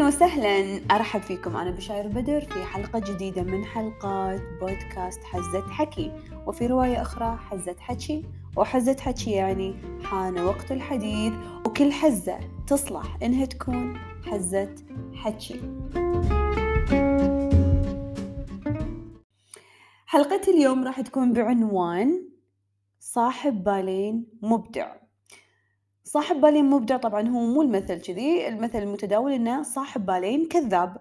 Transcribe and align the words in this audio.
أهلا 0.00 0.08
وسهلا. 0.08 0.80
أرحب 0.90 1.20
فيكم 1.20 1.56
أنا 1.56 1.70
بشاير 1.70 2.08
بدر 2.08 2.40
في 2.40 2.64
حلقة 2.64 2.98
جديدة 2.98 3.42
من 3.42 3.64
حلقات 3.64 4.40
بودكاست 4.60 5.24
حزة 5.24 5.70
حكي 5.70 6.12
وفي 6.46 6.66
رواية 6.66 7.02
أخرى 7.02 7.36
حزة 7.36 7.76
حكي 7.78 8.24
وحزة 8.56 8.96
حكي 9.00 9.30
يعني 9.30 9.74
حان 10.04 10.38
وقت 10.38 10.72
الحديث 10.72 11.32
وكل 11.66 11.92
حزة 11.92 12.38
تصلح 12.66 13.18
إنها 13.22 13.44
تكون 13.44 13.98
حزة 14.26 14.74
حكي. 15.14 15.60
حلقة 20.06 20.42
اليوم 20.48 20.84
راح 20.84 21.00
تكون 21.00 21.32
بعنوان 21.32 22.28
صاحب 23.00 23.64
بالين 23.64 24.26
مبدع. 24.42 24.96
صاحب 26.12 26.40
بالين 26.40 26.64
مبدع 26.70 26.96
طبعا 26.96 27.28
هو 27.28 27.40
مو 27.40 27.62
المثل 27.62 28.00
كذي. 28.00 28.48
المثل 28.48 28.78
المتداول 28.78 29.32
إنه 29.32 29.62
صاحب 29.62 30.06
بالين 30.06 30.48
كذاب. 30.48 30.96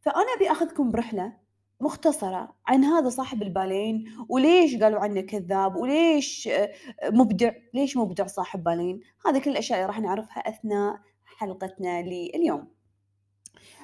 فأنا 0.00 0.26
أبي 0.36 0.50
أخذكم 0.50 0.90
برحلة 0.90 1.32
مختصرة 1.80 2.56
عن 2.66 2.84
هذا 2.84 3.08
صاحب 3.08 3.42
البالين 3.42 4.04
وليش 4.28 4.76
قالوا 4.76 5.00
عنه 5.00 5.20
كذاب 5.20 5.76
وليش 5.76 6.48
آه، 6.48 6.70
مبدع. 7.04 7.52
ليش 7.74 7.96
مبدع 7.96 8.26
صاحب 8.26 8.64
بالين؟ 8.64 9.00
هذه 9.26 9.38
كل 9.38 9.50
الأشياء 9.50 9.78
اللي 9.78 9.88
راح 9.88 10.00
نعرفها 10.00 10.48
أثناء 10.48 11.00
حلقتنا 11.24 12.02
لليوم. 12.02 12.68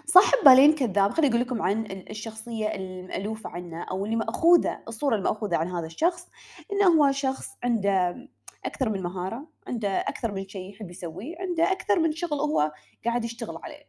صاحب 0.07 0.38
بالين 0.45 0.73
كذاب 0.74 1.10
خليني 1.10 1.30
أقول 1.35 1.41
لكم 1.41 1.63
عن 1.63 1.87
الشخصية 2.10 2.66
المألوفة 2.66 3.51
عنه 3.51 3.83
أو 3.83 4.05
اللي 4.05 4.16
مأخوذة 4.16 4.79
الصورة 4.88 5.16
المأخوذة 5.16 5.57
عن 5.57 5.69
هذا 5.69 5.87
الشخص 5.87 6.29
إنه 6.73 6.87
هو 6.87 7.13
شخص 7.13 7.49
عنده 7.65 8.29
أكثر 8.65 8.89
من 8.89 9.02
مهارة 9.02 9.48
عنده 9.66 9.89
أكثر 9.89 10.33
من 10.33 10.48
شيء 10.48 10.71
يحب 10.71 10.91
يسويه 10.91 11.37
عنده 11.41 11.73
أكثر 11.73 11.99
من 11.99 12.13
شغل 12.13 12.41
هو 12.41 12.73
قاعد 13.05 13.24
يشتغل 13.24 13.59
عليه. 13.63 13.85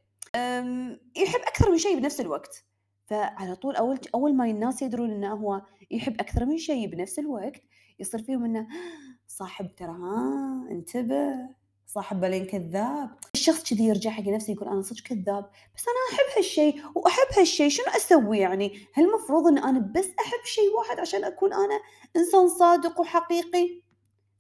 يحب 1.16 1.40
أكثر 1.42 1.72
من 1.72 1.78
شيء 1.78 2.00
بنفس 2.00 2.22
الوقت. 2.22 2.64
فعلى 3.06 3.56
طول 3.56 3.76
أول 3.76 4.00
أول 4.16 4.36
ما 4.36 4.46
الناس 4.46 4.82
يدرون 4.82 5.12
إنه 5.12 5.34
هو 5.34 5.62
يحب 5.92 6.22
أكثر 6.22 6.46
من 6.46 6.58
شيء 6.58 6.88
بنفس 6.88 7.20
الوقت 7.20 7.62
يصير 8.00 8.24
فيهم 8.24 8.46
إنه 8.46 8.68
صاحب 9.28 9.76
ترى 9.76 9.92
ها 9.92 10.68
انتبه 10.72 11.50
صاحب 11.88 12.22
بالين 12.22 12.46
كذاب. 12.46 13.10
الشخص 13.36 13.64
كذي 13.64 13.84
يرجع 13.84 14.12
حق 14.12 14.24
نفسه 14.24 14.54
يقول 14.54 14.68
أنا 14.68 14.82
صدق 14.82 15.02
كذاب 15.02 15.50
بس 15.76 15.86
أنا 15.88 16.18
أحب 16.18 16.38
هالشيء 16.38 16.82
وأحب 16.96 17.28
هالشيء 17.38 17.70
شنو 17.70 17.86
أسوي 17.96 18.40
يعني؟ 18.40 18.88
هل 18.94 19.06
المفروض 19.06 19.48
إن 19.48 19.58
أنا 19.58 19.80
بس 19.80 20.10
أحب 20.20 20.46
شيء 20.46 20.76
واحد 20.78 21.00
عشان 21.00 21.24
أكون 21.24 21.54
أنا 21.54 21.80
إنسان 22.16 22.48
صادق 22.48 23.00
وحقيقي؟ 23.00 23.83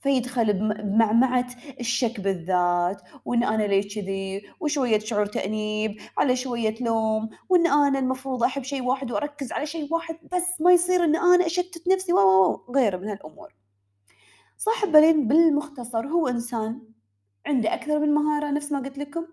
فيدخل 0.03 0.53
بمعمعة 0.53 1.47
الشك 1.79 2.19
بالذات 2.19 3.01
وإن 3.25 3.43
أنا 3.43 3.63
ليش 3.63 3.95
كذي؟ 3.95 4.41
وشوية 4.59 4.99
شعور 4.99 5.25
تأنيب 5.25 6.01
على 6.17 6.35
شوية 6.35 6.75
لوم 6.81 7.29
وإن 7.49 7.67
أنا 7.67 7.99
المفروض 7.99 8.43
أحب 8.43 8.63
شيء 8.63 8.83
واحد 8.83 9.11
وأركز 9.11 9.51
على 9.51 9.65
شيء 9.65 9.93
واحد 9.93 10.17
بس 10.33 10.61
ما 10.61 10.71
يصير 10.71 11.03
إن 11.03 11.15
أنا 11.15 11.45
أشتت 11.45 11.87
نفسي 11.87 12.13
وغيره 12.13 12.97
من 12.97 13.07
هالأمور. 13.07 13.53
صاحب 14.57 14.91
بالين 14.91 15.27
بالمختصر 15.27 16.07
هو 16.07 16.27
إنسان 16.27 16.81
عنده 17.45 17.73
أكثر 17.73 17.99
من 17.99 18.13
مهارة 18.13 18.51
نفس 18.51 18.71
ما 18.71 18.79
قلت 18.79 18.97
لكم 18.97 19.25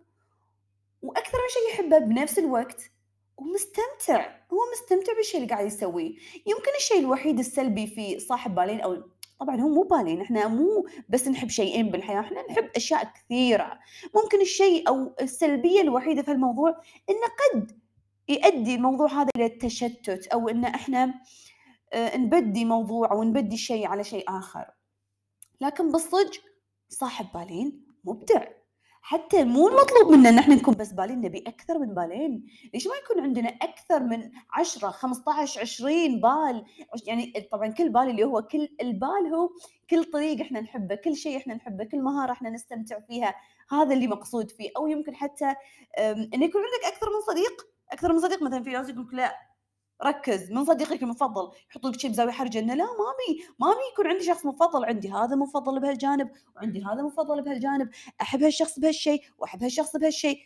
وأكثر 1.02 1.38
من 1.38 1.48
شيء 1.48 1.74
يحبه 1.74 1.98
بنفس 1.98 2.38
الوقت 2.38 2.90
ومستمتع 3.36 4.40
هو 4.52 4.58
مستمتع 4.72 5.12
بالشيء 5.16 5.40
اللي 5.40 5.52
قاعد 5.54 5.66
يسويه. 5.66 6.14
يمكن 6.46 6.70
الشيء 6.78 6.98
الوحيد 6.98 7.38
السلبي 7.38 7.86
في 7.86 8.18
صاحب 8.18 8.54
بالين 8.54 8.80
أو 8.80 9.02
طبعًا 9.40 9.60
هو 9.60 9.68
مو 9.68 9.82
بالين، 9.82 10.20
إحنا 10.20 10.48
مو 10.48 10.86
بس 11.08 11.28
نحب 11.28 11.48
شيئين 11.48 11.90
بالحياة، 11.90 12.20
إحنا 12.20 12.42
نحب 12.50 12.64
أشياء 12.76 13.04
كثيرة، 13.04 13.78
ممكن 14.14 14.40
الشيء 14.40 14.88
أو 14.88 15.14
السلبية 15.20 15.80
الوحيدة 15.80 16.22
في 16.22 16.32
الموضوع 16.32 16.70
إنه 17.10 17.26
قد 17.40 17.80
يؤدي 18.28 18.74
الموضوع 18.74 19.12
هذا 19.12 19.30
إلى 19.36 19.46
التشتت 19.46 20.26
أو 20.26 20.48
إن 20.48 20.64
إحنا 20.64 21.14
آه، 21.92 22.16
نبدي 22.16 22.64
موضوع 22.64 23.12
أو 23.12 23.22
نبدي 23.22 23.56
شيء 23.56 23.86
على 23.86 24.04
شيء 24.04 24.24
آخر، 24.28 24.70
لكن 25.60 25.92
بالصدق 25.92 26.40
صاحب 26.88 27.26
بالين 27.34 27.86
مبدع. 28.04 28.59
حتى 29.02 29.44
مو 29.44 29.68
المطلوب 29.68 30.12
منا 30.12 30.28
إن 30.28 30.38
إحنا 30.38 30.54
نكون 30.54 30.74
بس 30.74 30.92
بالين 30.92 31.20
نبي 31.20 31.44
أكثر 31.46 31.78
من 31.78 31.94
بالين. 31.94 32.46
ليش 32.74 32.86
ما 32.86 32.92
يكون 33.04 33.22
عندنا 33.22 33.48
أكثر 33.48 34.02
من 34.02 34.30
10 34.50 34.90
15 34.90 35.60
20 35.60 36.20
بال؟ 36.20 36.64
يعني 37.06 37.48
طبعا 37.52 37.68
كل 37.68 37.88
بال 37.88 38.10
اللي 38.10 38.24
هو 38.24 38.42
كل 38.42 38.68
البال 38.80 39.34
هو 39.34 39.50
كل 39.90 40.04
طريق 40.04 40.40
إحنا 40.40 40.60
نحبه 40.60 40.94
كل 40.94 41.16
شيء 41.16 41.36
إحنا 41.36 41.54
نحبه 41.54 41.84
كل 41.84 42.02
مهارة 42.02 42.32
إحنا 42.32 42.50
نستمتع 42.50 43.00
فيها. 43.00 43.34
هذا 43.70 43.94
اللي 43.94 44.06
مقصود 44.06 44.50
فيه. 44.50 44.70
أو 44.76 44.86
يمكن 44.86 45.14
حتى 45.14 45.54
انه 45.98 46.44
يكون 46.44 46.62
عندك 46.62 46.86
أكثر 46.86 47.06
من 47.06 47.20
صديق. 47.26 47.66
أكثر 47.92 48.12
من 48.12 48.18
صديق 48.20 48.42
مثلا 48.42 48.62
في 48.62 48.70
ناس 48.70 48.88
يقول 48.88 49.08
لا 49.12 49.49
ركز 50.04 50.52
من 50.52 50.64
صديقك 50.64 51.02
المفضل 51.02 51.50
يحط 51.70 51.86
لك 51.86 52.00
شيء 52.00 52.10
بزاويه 52.10 52.32
حرجة 52.32 52.58
إنه 52.58 52.74
لا 52.74 52.84
ما 52.84 52.90
ابي 52.90 53.44
ما 53.58 53.66
ابي 53.72 53.80
يكون 53.92 54.06
عندي 54.06 54.24
شخص 54.24 54.46
مفضل 54.46 54.84
عندي 54.84 55.10
هذا 55.12 55.36
مفضل 55.36 55.80
بهالجانب 55.80 56.30
وعندي 56.56 56.84
هذا 56.84 57.02
مفضل 57.02 57.42
بهالجانب 57.42 57.90
أحب 58.20 58.42
هالشخص 58.42 58.78
بهالشيء 58.78 59.22
وأحب 59.38 59.62
هالشخص 59.62 59.96
بهالشيء 59.96 60.38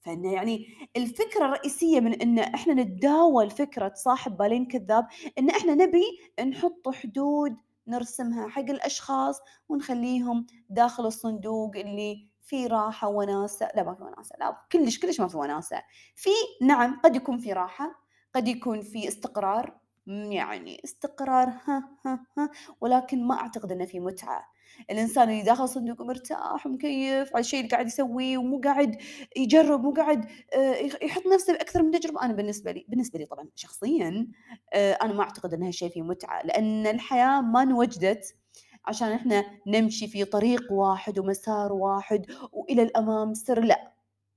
فإنه 0.00 0.32
يعني 0.32 0.66
الفكرة 0.96 1.44
الرئيسية 1.44 2.00
من 2.00 2.22
إن 2.22 2.38
إحنا 2.38 2.74
نتداول 2.74 3.50
فكرة 3.50 3.92
صاحب 3.94 4.36
بالين 4.36 4.66
كذاب 4.66 5.06
إن 5.38 5.50
إحنا 5.50 5.74
نبي 5.74 6.04
نحط 6.46 6.88
حدود 6.88 7.56
نرسمها 7.86 8.48
حق 8.48 8.62
الأشخاص 8.62 9.40
ونخليهم 9.68 10.46
داخل 10.70 11.06
الصندوق 11.06 11.76
اللي 11.76 12.28
في 12.42 12.66
راحة 12.66 13.08
وناسة 13.08 13.68
لا 13.76 13.82
ما 13.82 13.94
في 13.94 14.02
وناسة 14.02 14.36
لا 14.40 14.56
كلش 14.72 14.98
كلش 14.98 15.20
ما 15.20 15.28
في 15.28 15.36
وناسة. 15.36 15.82
في 16.16 16.30
نعم 16.62 17.00
قد 17.04 17.16
يكون 17.16 17.38
في 17.38 17.52
راحة 17.52 18.03
قد 18.34 18.48
يكون 18.48 18.80
في 18.80 19.08
استقرار 19.08 19.78
يعني 20.06 20.80
استقرار 20.84 21.48
ها 21.48 21.90
ها 22.06 22.26
ها 22.38 22.50
ولكن 22.80 23.26
ما 23.26 23.34
أعتقد 23.34 23.72
أنه 23.72 23.84
في 23.84 24.00
متعة. 24.00 24.54
الإنسان 24.90 25.30
اللي 25.30 25.42
داخل 25.42 25.68
صندوق 25.68 26.02
مرتاح 26.02 26.66
ومكيف 26.66 27.28
على 27.34 27.40
الشيء 27.40 27.60
اللي 27.60 27.70
قاعد 27.70 27.86
يسويه 27.86 28.38
ومو 28.38 28.60
قاعد 28.64 28.96
يجرب 29.36 29.82
مو 29.82 29.92
قاعد 29.92 30.24
آه، 30.54 30.74
يحط 31.02 31.26
نفسه 31.34 31.52
بأكثر 31.52 31.82
من 31.82 31.90
تجربة. 31.90 32.22
أنا 32.22 32.32
بالنسبة 32.32 32.72
لي 32.72 32.84
بالنسبة 32.88 33.18
لي 33.18 33.26
طبعا 33.26 33.48
شخصيا 33.54 34.28
آه، 34.72 34.92
أنا 34.92 35.12
ما 35.12 35.22
أعتقد 35.22 35.54
أن 35.54 35.62
هالشيء 35.62 35.88
فيه 35.88 36.02
متعة 36.02 36.42
لأن 36.42 36.86
الحياة 36.86 37.40
ما 37.40 37.62
انوجدت 37.62 38.36
عشان 38.84 39.12
إحنا 39.12 39.44
نمشي 39.66 40.06
في 40.06 40.24
طريق 40.24 40.72
واحد 40.72 41.18
ومسار 41.18 41.72
واحد 41.72 42.26
وإلى 42.52 42.82
الأمام 42.82 43.34
سر 43.34 43.60
لا. 43.60 43.92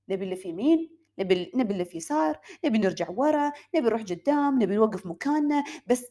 نبي 0.09 0.23
اللي 0.23 0.35
في 0.35 0.49
يمين 0.49 0.96
نبي 1.19 1.51
نبي 1.55 1.73
نلف 1.73 1.95
يسار 1.95 2.39
نبي 2.65 2.77
نرجع 2.77 3.09
ورا 3.09 3.51
نبي 3.75 3.87
نروح 3.87 4.01
قدام 4.01 4.61
نبي 4.61 4.75
نوقف 4.75 5.05
مكاننا 5.05 5.63
بس 5.87 6.05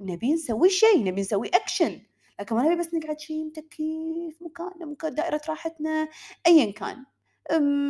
نبي 0.00 0.32
نسوي 0.32 0.70
شيء 0.70 1.04
نبي 1.04 1.20
نسوي 1.20 1.48
اكشن 1.48 2.00
لكن 2.40 2.56
ما 2.56 2.62
نبي 2.62 2.76
بس 2.76 2.94
نقعد 2.94 3.20
شيء 3.20 3.44
متكيف 3.44 4.42
مكاننا 4.42 4.86
مكان 4.86 5.14
دائرة 5.14 5.40
راحتنا 5.48 6.08
ايا 6.46 6.72
كان. 6.72 7.04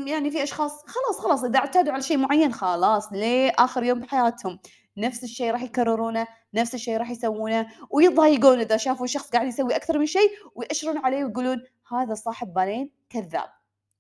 يعني 0.07 0.31
في 0.31 0.43
أشخاص 0.43 0.85
خلاص 0.87 1.21
خلاص 1.21 1.45
إذا 1.45 1.59
اعتادوا 1.59 1.93
على 1.93 2.03
شيء 2.03 2.17
معين 2.17 2.53
خلاص 2.53 3.13
لآخر 3.13 3.83
يوم 3.83 4.01
بحياتهم 4.01 4.59
نفس 4.97 5.25
الشيء 5.25 5.51
راح 5.51 5.63
يكررونه 5.63 6.27
نفس 6.55 6.75
الشيء 6.75 6.97
راح 6.97 7.11
يسوونه 7.11 7.67
ويضايقون 7.91 8.61
إذا 8.61 8.77
شافوا 8.77 9.07
شخص 9.07 9.31
قاعد 9.31 9.47
يسوي 9.47 9.77
أكثر 9.77 9.99
من 9.99 10.07
شيء 10.07 10.31
ويأشرون 10.55 10.99
عليه 10.99 11.25
ويقولون 11.25 11.65
هذا 11.93 12.15
صاحب 12.15 12.55
بالين 12.55 12.91
كذاب. 13.11 13.49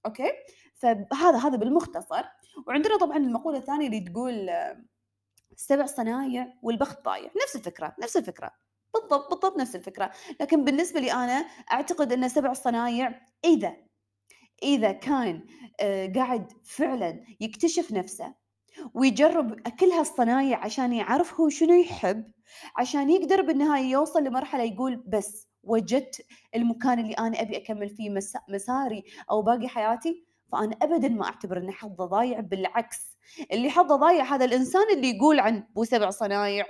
okay؟ 0.06 0.32
فهذا 0.74 1.38
هذا 1.38 1.56
بالمختصر. 1.56 2.24
وعندنا 2.66 2.96
طبعا 2.96 3.16
المقولة 3.16 3.58
الثانية 3.58 3.86
اللي 3.86 4.00
تقول 4.00 4.50
سبع 5.56 5.86
صنايع 5.86 6.54
والبخت 6.62 7.04
ضايع 7.04 7.30
نفس 7.44 7.56
الفكرة 7.56 7.96
نفس 8.00 8.16
الفكرة. 8.16 8.50
بالضبط 8.94 9.30
بالضبط 9.30 9.56
نفس 9.56 9.76
الفكرة. 9.76 10.10
لكن 10.40 10.64
بالنسبة 10.64 11.00
لي 11.00 11.12
أنا 11.12 11.46
أعتقد 11.72 12.12
أن 12.12 12.28
سبع 12.28 12.52
صنايع 12.52 13.20
إذا 13.44 13.76
إذا 14.62 14.92
كان 14.92 15.46
آه، 15.80 16.12
قاعد 16.14 16.52
فعلا 16.64 17.24
يكتشف 17.40 17.92
نفسه 17.92 18.34
ويجرب 18.94 19.60
كل 19.60 19.86
هالصنايع 19.86 20.64
عشان 20.64 20.92
يعرف 20.92 21.40
هو 21.40 21.48
شنو 21.48 21.74
يحب 21.74 22.32
عشان 22.76 23.10
يقدر 23.10 23.42
بالنهاية 23.42 23.90
يوصل 23.90 24.24
لمرحلة 24.24 24.62
يقول 24.62 24.96
بس 24.96 25.48
وجدت 25.62 26.26
المكان 26.54 26.98
اللي 26.98 27.12
أنا 27.12 27.40
أبي 27.40 27.56
أكمل 27.56 27.88
فيه 27.88 28.10
مساري 28.48 29.04
أو 29.30 29.42
باقي 29.42 29.68
حياتي 29.68 30.24
فأنا 30.52 30.76
أبدا 30.82 31.08
ما 31.08 31.24
أعتبر 31.24 31.58
أن 31.58 31.70
حظه 31.70 32.04
ضايع 32.04 32.40
بالعكس 32.40 33.16
اللي 33.52 33.70
حظه 33.70 33.96
ضايع 33.96 34.24
هذا 34.24 34.44
الإنسان 34.44 34.90
اللي 34.94 35.16
يقول 35.16 35.40
عن 35.40 35.64
بو 35.74 35.84
سبع 35.84 36.10
صنايع 36.10 36.64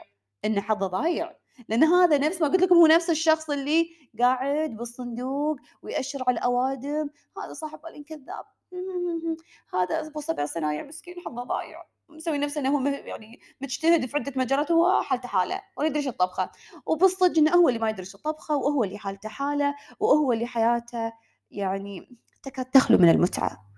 إن 0.45 0.61
حظه 0.61 0.87
ضايع. 0.87 1.37
لأن 1.69 1.85
هذا 1.85 2.19
نفس 2.19 2.43
ما 2.43 2.49
قلت 2.49 2.63
لكم 2.63 2.75
هو 2.75 2.87
نفس 2.87 3.11
الشخص 3.11 3.51
اللي 3.51 3.87
قاعد 4.19 4.77
بالصندوق 4.77 5.57
ويأشر 5.83 6.25
على 6.29 6.39
الأوادم. 6.39 7.11
هذا 7.45 7.53
صاحب 7.53 7.81
بالين 7.81 8.05
كذاب 8.05 8.45
هذا 9.75 10.07
أبو 10.07 10.21
سبع 10.21 10.45
صنايع 10.45 10.83
مسكين 10.83 11.15
حظه 11.27 11.43
ضايع. 11.43 11.85
مسوي 12.09 12.39
نفسه 12.39 12.61
إنه 12.61 12.79
هو 12.79 12.87
يعني 12.87 13.41
مجتهد 13.61 14.07
في 14.07 14.17
عدة 14.17 14.33
مجالات 14.37 14.71
وهو 14.71 15.03
حالته 15.03 15.29
حالة 15.29 15.61
ولا 15.77 15.87
يدري 15.87 16.09
الطبخة. 16.09 16.51
وبالصدق 16.87 17.39
إنه 17.39 17.51
هو 17.55 17.69
اللي 17.69 17.79
ما 17.79 17.91
يدري 17.91 18.07
الطبخة 18.15 18.57
وهو 18.57 18.85
اللي 18.85 18.99
حالته 18.99 19.29
حالة 19.29 19.75
وهو 20.01 20.33
اللي 20.33 20.47
حياته 20.47 21.13
يعني 21.51 22.17
تكاد 22.43 22.65
تخلو 22.65 22.99
من 22.99 23.09
المتعة. 23.09 23.70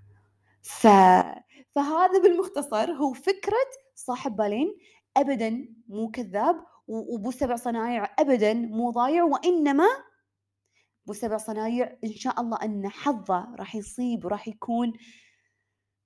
ف 0.62 0.86
فهذا 1.74 2.22
بالمختصر 2.22 2.92
هو 2.92 3.12
فكرة 3.12 3.56
صاحب 3.94 4.36
بالين 4.36 4.76
أبدًا 5.16 5.68
مو 5.88 6.10
كذاب 6.10 6.64
وبو 6.88 7.30
سبع 7.30 7.56
صنايع 7.56 8.14
أبدًا 8.18 8.54
مو 8.54 8.90
ضايع، 8.90 9.24
وإنما 9.24 9.86
بو 11.06 11.12
سبع 11.12 11.36
صنايع 11.36 11.98
إن 12.04 12.12
شاء 12.12 12.40
الله 12.40 12.58
أن 12.62 12.88
حظه 12.88 13.54
راح 13.58 13.74
يصيب 13.76 14.24
وراح 14.24 14.48
يكون 14.48 14.92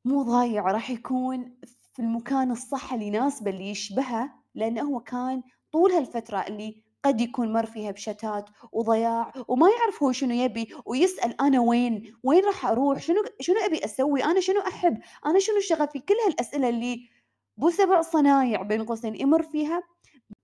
مو 0.04 0.22
ضايع، 0.22 0.62
راح 0.70 0.90
يكون 0.90 1.56
في 1.92 2.02
المكان 2.02 2.50
الصح 2.50 2.92
اللي 2.92 3.06
يناسبه 3.06 3.50
اللي 3.50 3.70
يشبهه، 3.70 4.30
لأنه 4.54 4.82
هو 4.82 5.00
كان 5.00 5.42
طول 5.72 5.90
هالفترة 5.92 6.38
اللي 6.38 6.82
قد 7.04 7.20
يكون 7.20 7.52
مَر 7.52 7.66
فيها 7.66 7.90
بشتات 7.90 8.50
وضياع 8.72 9.32
وما 9.48 9.68
يعرف 9.70 10.02
هو 10.02 10.12
شنو 10.12 10.34
يبي 10.34 10.74
ويسأل 10.86 11.40
أنا 11.40 11.60
وين؟ 11.60 12.16
وين 12.22 12.44
راح 12.44 12.66
أروح؟ 12.66 12.98
شنو 12.98 13.24
شنو 13.40 13.56
أبي 13.56 13.84
أسوي؟ 13.84 14.24
أنا 14.24 14.40
شنو 14.40 14.60
أحب؟ 14.60 14.98
أنا 15.26 15.38
شنو 15.38 15.60
شغفي؟ 15.60 15.98
كل 15.98 16.14
هالأسئلة 16.26 16.68
اللي 16.68 17.08
بو 17.56 17.70
سبع 17.70 18.00
صنايع 18.02 18.62
بين 18.62 18.84
قوسين 18.84 19.14
يمر 19.20 19.42
فيها 19.42 19.82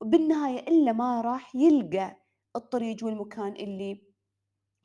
بالنهاية 0.03 0.61
إلا 0.69 0.93
ما 0.93 1.21
راح 1.21 1.57
يلقى 1.57 2.23
الطريق 2.57 2.97
والمكان 3.05 3.53
اللي 3.53 4.03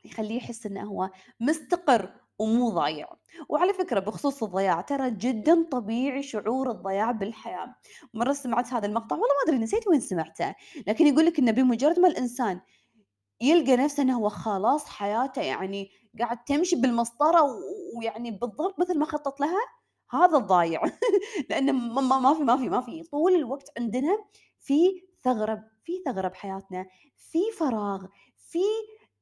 يخليه 0.06 0.38
يحس 0.38 0.66
إنه 0.66 0.84
هو 0.84 1.10
مستقر 1.40 2.27
ومو 2.40 2.70
ضايع، 2.70 3.08
وعلى 3.50 3.74
فكرة 3.74 4.00
بخصوص 4.00 4.44
الضياع 4.44 4.82
ترى 4.82 5.12
جدًا 5.12 5.68
طبيعي 5.72 6.24
شعور 6.24 6.72
الضياع 6.72 7.12
بالحياة، 7.12 7.76
مرة 8.14 8.34
سمعت 8.34 8.74
هذا 8.74 8.86
المقطع 8.88 9.16
والله 9.16 9.28
ما 9.46 9.52
أدري 9.54 9.64
نسيت 9.64 9.88
وين 9.88 10.00
سمعته، 10.00 10.56
لكن 10.88 11.08
يقول 11.08 11.26
لك 11.26 11.40
إنه 11.40 11.52
بمجرد 11.52 12.00
ما 12.00 12.08
الإنسان 12.08 12.62
يلقى 13.42 13.78
نفسه 13.78 14.04
إنه 14.04 14.18
هو 14.20 14.30
خلاص 14.30 14.86
حياته 14.88 15.42
يعني 15.42 15.92
قاعد 16.20 16.44
تمشي 16.44 16.76
بالمسطرة 16.76 17.42
ويعني 17.98 18.32
بالضبط 18.32 18.80
مثل 18.80 19.00
ما 19.00 19.06
خطط 19.06 19.40
لها، 19.42 19.60
هذا 20.12 20.38
الضايع. 20.38 20.82
لأنه 21.50 21.72
ما 21.74 22.20
ما 22.20 22.34
في 22.34 22.44
ما 22.44 22.58
في 22.58 22.70
ما 22.70 22.82
في. 22.82 23.04
طول 23.04 23.36
الوقت 23.36 23.72
عندنا 23.80 24.18
في 24.62 25.04
ثغرة 25.24 25.64
في 25.86 25.94
ثغرة 26.06 26.28
بحياتنا، 26.28 26.86
في 27.18 27.40
فراغ، 27.60 28.06
في 28.38 28.60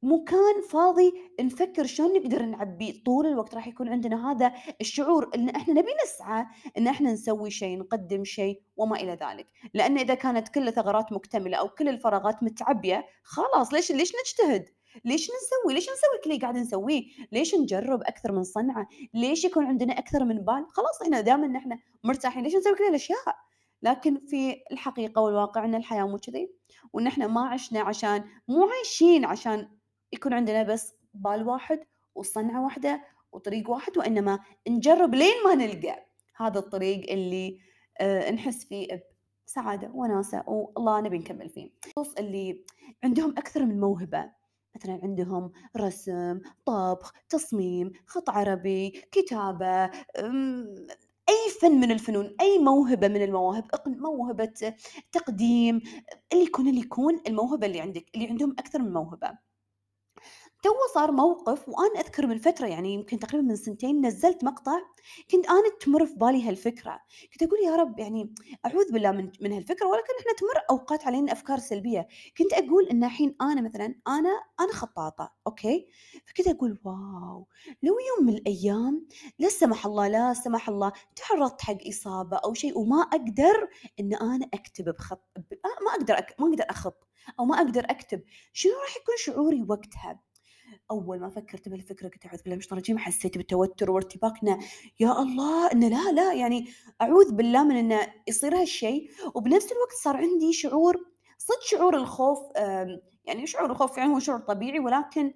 مكان 0.05 0.61
فاضي 0.69 1.13
نفكر 1.41 1.85
شلون 1.85 2.13
نقدر 2.13 2.41
نعبيه، 2.45 3.03
طول 3.03 3.25
الوقت 3.25 3.55
راح 3.55 3.67
يكون 3.67 3.89
عندنا 3.89 4.31
هذا 4.31 4.53
الشعور 4.81 5.31
إن 5.35 5.49
إحنا 5.49 5.73
نبي 5.73 5.89
نسعى 6.05 6.45
إن 6.77 6.87
إحنا 6.87 7.13
نسوي 7.13 7.51
شيء، 7.51 7.79
نقدم 7.79 8.23
شيء 8.23 8.61
وما 8.77 8.95
إلى 8.95 9.11
ذلك، 9.11 9.47
لأن 9.73 9.97
إذا 9.97 10.13
كانت 10.13 10.47
كل 10.47 10.67
الثغرات 10.67 11.13
مكتملة 11.13 11.57
أو 11.57 11.69
كل 11.69 11.89
الفراغات 11.89 12.43
متعبية 12.43 13.05
خلاص 13.23 13.73
ليش 13.73 13.91
ليش 13.91 14.11
نجتهد؟ 14.25 14.65
ليش 15.05 15.23
نسوي؟ 15.23 15.73
ليش 15.73 15.83
نسوي 15.83 16.21
كل 16.23 16.29
اللي 16.29 16.41
قاعد 16.41 16.57
نسويه؟ 16.57 17.03
ليش 17.31 17.55
نجرب 17.55 18.01
أكثر 18.01 18.31
من 18.31 18.43
صنعة؟ 18.43 18.87
ليش 19.13 19.45
يكون 19.45 19.65
عندنا 19.65 19.99
أكثر 19.99 20.25
من 20.25 20.35
بال؟ 20.35 20.65
خلاص 20.69 21.01
إحنا 21.01 21.21
دام 21.21 21.43
إن 21.43 21.55
إحنا 21.55 21.79
مرتاحين 22.03 22.43
ليش 22.43 22.55
نسوي 22.55 22.75
كل 22.75 22.83
هالأشياء؟ 22.83 23.35
لكن 23.81 24.25
في 24.27 24.55
الحقيقة 24.71 25.21
والواقع 25.21 25.65
إن 25.65 25.75
الحياة 25.75 26.03
مو 26.03 26.17
كذي، 26.17 26.49
وإن 26.93 27.07
إحنا 27.07 27.27
ما 27.27 27.47
عشنا 27.47 27.79
عشان 27.79 28.23
مو 28.47 28.69
عايشين 28.69 29.25
عشان 29.25 29.69
يكون 30.13 30.33
عندنا 30.33 30.63
بس 30.63 30.93
بال 31.13 31.47
واحد 31.47 31.79
وصنعة 32.15 32.63
واحدة 32.63 33.01
وطريق 33.31 33.69
واحد، 33.69 33.97
وإنما 33.97 34.39
نجرب 34.67 35.15
لين 35.15 35.33
ما 35.45 35.55
نلقى 35.55 36.05
هذا 36.37 36.59
الطريق 36.59 37.11
اللي 37.11 37.59
آآ 38.01 38.31
نحس 38.31 38.65
فيه 38.65 39.03
بسعادة 39.47 39.91
وناسة 39.93 40.43
والله 40.47 41.01
نبي 41.01 41.17
نكمل 41.17 41.49
فيه. 41.49 41.69
الأشخاص 41.83 42.13
اللي 42.15 42.65
عندهم 43.03 43.31
أكثر 43.31 43.65
من 43.65 43.79
موهبة، 43.79 44.31
مثلًا 44.75 44.99
عندهم 45.03 45.51
رسم، 45.77 46.39
طبخ، 46.65 47.13
تصميم، 47.29 47.91
خط 48.07 48.29
عربي، 48.29 48.89
كتابة، 49.11 49.85
أي 51.29 51.51
فن 51.61 51.71
من 51.71 51.91
الفنون، 51.91 52.35
أي 52.41 52.59
موهبة 52.59 53.07
من 53.07 53.21
المواهب، 53.23 53.65
موهبة 53.87 54.73
تقديم، 55.11 55.81
اللي 56.33 56.43
يكون 56.43 56.67
اللي 56.67 56.79
يكون 56.81 57.21
الموهبة 57.27 57.67
اللي 57.67 57.81
عندِك، 57.81 58.05
اللي 58.15 58.27
عندهم 58.27 58.51
أكثر 58.51 58.81
من 58.81 58.93
موهبة. 58.93 59.37
تو 60.65 60.73
صار 60.93 61.11
موقف 61.11 61.69
وأنا 61.69 61.99
أذكر 61.99 62.27
من 62.27 62.37
فترة 62.37 62.67
يعني 62.67 62.93
يمكن 62.93 63.19
تقريبًا 63.19 63.47
من 63.47 63.55
سنتين 63.55 64.05
نزّلت 64.05 64.43
مقطع 64.43 64.79
كنت 65.31 65.47
أنا 65.49 65.69
تمر 65.81 66.05
في 66.05 66.13
بالي 66.15 66.49
هالفكرة، 66.49 66.99
كنت 67.33 67.43
أقول 67.43 67.59
يا 67.65 67.75
رب 67.75 67.99
يعني 67.99 68.33
أعوذ 68.65 68.91
بالله 68.91 69.11
من 69.11 69.31
من 69.41 69.51
هالفكرة 69.53 69.87
ولكن 69.87 70.13
إحنا 70.19 70.33
تمر 70.37 70.61
أوقات 70.69 71.07
علينا 71.07 71.31
أفكار 71.31 71.59
سلبية، 71.59 72.07
كنت 72.37 72.53
أقول 72.53 72.87
إن 72.91 73.03
الحين 73.03 73.35
أنا 73.41 73.61
مثلًا 73.61 73.95
أنا 74.07 74.29
أنا 74.59 74.73
خطاطة 74.73 75.31
okay، 75.47 75.87
فكنت 76.25 76.47
أقول 76.47 76.79
wow! 76.85 77.47
لو 77.83 77.95
يوم 78.17 78.27
من 78.27 78.33
الأيام 78.33 79.07
لا 79.39 79.49
سمح 79.49 79.85
الله، 79.85 80.07
لا 80.07 80.33
سمح 80.33 80.69
الله 80.69 80.91
تعرضت 81.15 81.61
حق 81.61 81.77
إصابة 81.89 82.37
أو 82.37 82.53
شيء 82.53 82.77
وما 82.79 83.01
أقدر 83.01 83.69
إن 83.99 84.13
أنا 84.13 84.49
أكتب 84.53 84.89
بخط 84.89 85.23
ما 85.85 85.91
أقدر 85.91 86.17
أك 86.17 86.35
ما 86.39 86.47
أقدر 86.49 86.65
أخط 86.69 87.07
أو 87.39 87.45
ما 87.45 87.57
أقدر 87.57 87.85
أكتب، 87.89 88.21
شنو 88.53 88.71
راح 88.73 88.97
يكون 88.97 89.15
شعوري 89.17 89.65
وقتها؟ 89.69 90.19
أول 90.91 91.19
ما 91.19 91.29
فكرت 91.29 91.69
بهالفكرة 91.69 92.07
قلت 92.07 92.25
أعوذ 92.25 92.37
بالله 92.37 92.55
من 92.55 92.57
الشيطان 92.57 92.77
الرجيم 92.77 92.97
حسيت 92.97 93.37
بالتوتر 93.37 93.91
وارتباك 93.91 94.33
إنه 94.43 94.59
يا 94.99 95.21
الله 95.21 95.71
إنه 95.71 95.87
لا 95.87 96.11
لا 96.11 96.33
يعني 96.33 96.67
أعوذ 97.01 97.31
بالله 97.31 97.63
من 97.63 97.75
إنه 97.75 98.13
يصير 98.27 98.61
هالشيء، 98.61 99.09
وبنفس 99.35 99.71
الوقت 99.71 99.93
صار 100.03 100.17
عندي 100.17 100.53
شعور 100.53 100.95
صدق 101.37 101.61
شعور 101.65 101.97
الخوف 101.97 102.39
يعني 103.25 103.47
شعور 103.47 103.71
الخوف 103.71 103.97
يعني 103.97 104.13
هو 104.13 104.19
شعور 104.19 104.39
طبيعي 104.39 104.79
ولكن 104.79 105.33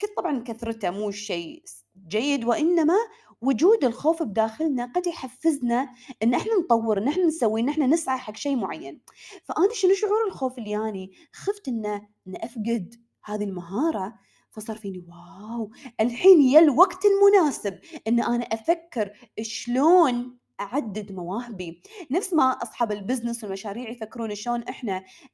كنت 0.00 0.10
طبعًا 0.16 0.42
كثرته 0.42 0.90
مو 0.90 1.10
شيء 1.10 1.62
جيد، 2.08 2.44
وإنما 2.44 2.94
وجود 3.42 3.84
الخوف 3.84 4.22
بداخلنا 4.22 4.92
قد 4.94 5.06
يحفزنا 5.06 5.88
إن 6.22 6.34
إحنا 6.34 6.52
نطوّر، 6.54 6.98
إن 6.98 7.08
إحنا 7.08 7.24
نسوي، 7.24 7.60
إن 7.60 7.68
إحنا 7.68 7.86
نسعى 7.86 8.18
حق 8.18 8.36
شيء 8.36 8.56
معين، 8.56 9.00
فأنا 9.44 9.68
شنو 9.72 9.94
شعور 9.94 10.26
الخوف 10.26 10.58
اللي 10.58 10.70
ياني؟ 10.70 11.12
خفت 11.32 11.68
إنه 11.68 11.94
إن 12.28 12.36
أفقد 12.36 12.94
هذه 13.24 13.44
المهارة 13.44 14.14
فصار 14.60 14.76
فيني 14.76 15.04
واو! 15.08 15.70
الحين 16.00 16.40
يا 16.42 16.60
الوقت 16.60 16.98
المناسب 17.04 17.78
إن 18.08 18.22
أنا 18.22 18.44
أفكّر 18.44 19.12
شلون 19.42 20.38
أعدّد 20.60 21.12
مواهبي، 21.12 21.82
نفس 22.10 22.34
ما 22.34 22.44
أصحاب 22.44 22.92
الbusiness 22.92 23.42
والمشاريع 23.44 23.90
يفكرون 23.90 24.34
شلون 24.34 24.64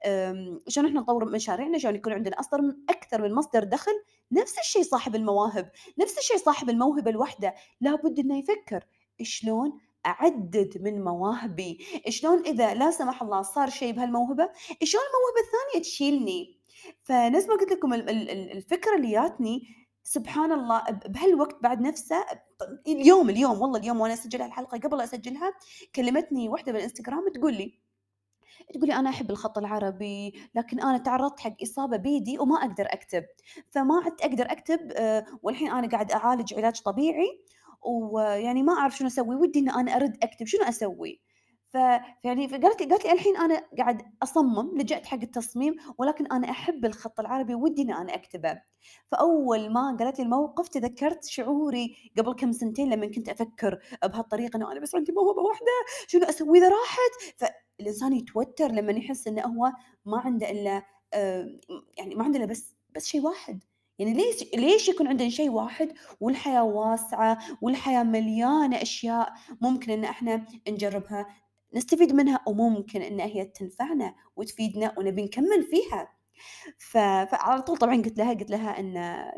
آمم، 0.07 0.61
شلون 0.69 0.87
إحنا 0.87 1.01
نطوّر 1.01 1.25
مشاريعنا، 1.25 1.79
شلون 1.79 1.95
يكون 1.95 2.13
عندنا 2.13 2.41
أصدر 2.41 2.63
من 2.63 2.73
أكثر 2.91 3.23
من 3.23 3.35
مصدر 3.35 3.65
دخل، 3.65 3.93
نفس 4.33 4.59
الشيء 4.59 4.83
صاحب 4.83 5.15
المواهب، 5.15 5.71
نفس 5.99 6.19
الشيء 6.19 6.37
صاحب 6.37 6.71
الموهبة 6.71 7.11
الواحدة، 7.11 7.55
لابد 7.81 8.19
إنه 8.19 8.39
يفكّر 8.39 8.85
شلون 9.23 9.73
أعدّد 10.07 10.79
من 10.83 11.05
مواهبي، 11.05 11.79
شلون 12.09 12.39
إذا 12.47 12.75
لا 12.75 12.91
سمح 12.91 13.23
الله 13.23 13.43
صار 13.43 13.71
شيء 13.71 13.93
بهالموهبة، 13.93 14.49
شلون 14.83 15.05
الموهبة 15.05 15.41
الثانية 15.47 15.83
تشيلني. 15.83 16.54
فنفس 17.03 17.49
ما 17.49 17.55
قُلت 17.55 17.73
لكم 17.73 17.95
ال 17.95 18.11
ال 18.11 18.31
ال 18.31 18.53
الفكرة 18.53 18.97
اللي 18.97 19.11
جاتني 19.13 19.63
سبحان 20.03 20.53
الله 20.53 20.83
بهالوقت 21.07 21.63
بعد 21.63 21.81
نفسه 21.81 22.17
اليوم، 22.89 23.31
اليوم 23.31 23.61
والله 23.63 23.79
اليوم 23.81 24.01
وأنا 24.01 24.15
أسجّل 24.15 24.43
هالحلقة 24.43 24.79
قبل 24.79 24.99
لا 24.99 25.05
أسجّلها 25.05 25.53
كلمتني 25.95 26.49
واحدة 26.49 26.73
بالإنستجرام 26.73 27.29
تقول 27.35 27.55
لي 27.55 27.79
تقول 28.75 28.87
لي: 28.89 28.95
"أنا 28.95 29.11
أحب 29.11 29.31
الخط 29.31 29.59
العربي، 29.59 30.35
لكن 30.55 30.81
أنا 30.81 30.99
تعرّضت 30.99 31.41
حق 31.41 31.57
إصابة 31.63 31.97
بإيدي 31.97 32.39
وما 32.39 32.57
أقدر 32.57 32.87
أكتب، 32.91 33.25
فما 33.71 34.03
عدت 34.05 34.21
أقدر 34.21 34.45
أكتب 34.53 34.93
آآ 34.93 35.27
والحين 35.43 35.71
أنا 35.71 35.89
قاعد 35.89 36.13
أعالج 36.13 36.55
علاج 36.55 36.81
طبيعي 36.83 37.41
ويعني 37.83 38.63
ما 38.63 38.73
أعرف 38.73 38.97
شنو 38.97 39.09
أسوي، 39.09 39.37
ودي 39.37 39.59
إن 39.61 39.71
أنا 39.71 39.97
أرد 39.97 40.17
أكتب، 40.23 40.47
شنو 40.47 40.63
أسوي؟" 40.65 41.21
فيعني 41.75 42.49
فقالت 42.49 42.81
لي 42.83 42.87
قالت 42.91 43.05
لي: 43.05 43.13
"الحين 43.13 43.37
أنا 43.37 43.63
قاعد 43.79 44.03
أصمم، 44.23 44.79
لجأت 44.79 45.07
حق 45.07 45.19
التصميم، 45.23 45.75
ولكن 45.99 46.27
أنا 46.27 46.51
أحب 46.51 46.85
الخط 46.85 47.21
العربي 47.21 47.55
ودي 47.55 47.83
إني 47.83 47.95
أنا 47.97 48.15
أكتبه." 48.15 48.63
فأول 49.13 49.73
ما 49.73 49.97
قالت 50.01 50.19
لي 50.19 50.25
الموقف 50.25 50.69
تذكرت 50.69 51.25
شعوري 51.25 51.97
قبل 52.19 52.33
كم 52.35 52.53
سنتين 52.53 52.91
لمن 52.95 53.11
كنت 53.13 53.29
أفكر 53.29 53.79
بهالطريقة 54.05 54.57
إنه 54.57 54.73
أنا 54.73 54.81
بس 54.81 54.95
عندي 54.95 55.13
موهبة 55.13 55.43
واحدة، 55.43 55.67
شنو 56.09 56.25
أسوي 56.25 56.59
إذا 56.59 56.69
راحت؟ 56.69 57.13
فالإنسان 57.79 58.13
يتوتر 58.13 58.73
لمن 58.73 58.97
يحس 58.97 59.29
إنه 59.29 59.43
هو 59.43 59.73
ما 60.07 60.19
عنده 60.21 60.51
إلا 60.51 60.83
آآ 61.15 61.61
يعني 61.99 62.15
ما 62.15 62.25
عنده 62.25 62.39
إلا 62.39 62.47
بس 62.47 62.77
بس 62.97 63.07
شيء 63.07 63.21
واحد، 63.23 63.63
يعني 63.99 64.13
ليش 64.15 64.45
ليش 64.55 64.89
يكون 64.89 65.09
عندنا 65.09 65.29
شيء 65.29 65.51
واحد 65.51 65.93
والحياة 66.21 66.65
واسعة 66.65 67.39
والحياة 67.63 68.03
مليانة 68.03 68.83
أشياء 68.83 69.33
ممكن 69.61 69.93
إن 69.93 70.05
إحنا 70.05 70.47
نجربها. 70.69 71.27
نستفيد 71.75 72.13
منها 72.15 72.41
وممكن 72.47 73.03
إن 73.03 73.21
هي 73.21 73.45
تنفعنا 73.45 74.15
وتفيدنا 74.37 74.95
ونبي 74.99 75.23
نكمّل 75.25 75.63
فيها. 75.71 76.09
ف 76.79 76.99
فعلى 76.99 77.63
طول 77.63 77.77
طبعًا 77.79 77.97
قُلت 77.97 78.19
لها 78.19 78.35
قُلت 78.35 78.51
لها 78.51 78.81
إن 78.81 78.95